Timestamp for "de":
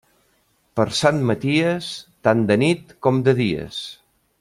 2.53-2.61, 3.29-3.41